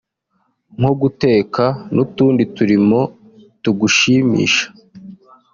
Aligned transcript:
nko 0.77 0.91
guteka 1.01 1.63
n’utundi 1.93 2.43
turimo 2.55 2.99
tugushimisha 3.63 4.65